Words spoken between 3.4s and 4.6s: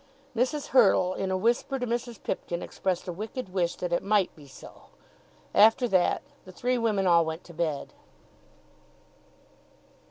wish that it might be